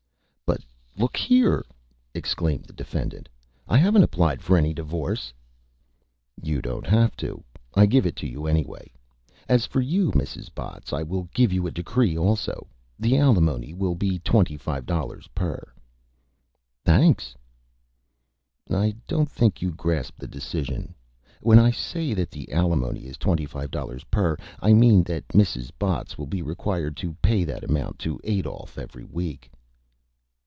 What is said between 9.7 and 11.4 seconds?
you, Mrs. Botts, I will